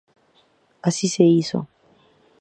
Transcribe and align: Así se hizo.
Así 0.87 1.05
se 1.13 1.23
hizo. 1.31 1.59